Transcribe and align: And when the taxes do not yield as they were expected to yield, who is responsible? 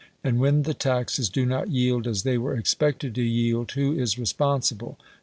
And 0.23 0.39
when 0.39 0.63
the 0.63 0.73
taxes 0.73 1.29
do 1.29 1.45
not 1.45 1.69
yield 1.69 2.07
as 2.07 2.23
they 2.23 2.35
were 2.39 2.55
expected 2.57 3.13
to 3.13 3.21
yield, 3.21 3.69
who 3.73 3.93
is 3.93 4.17
responsible? 4.17 4.97